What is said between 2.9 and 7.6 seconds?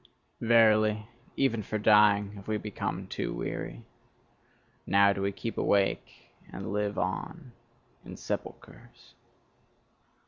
too weary; now do we keep awake and live on